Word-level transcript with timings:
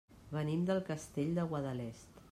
Venim 0.37 0.63
del 0.69 0.81
Castell 0.89 1.39
de 1.41 1.47
Guadalest. 1.53 2.23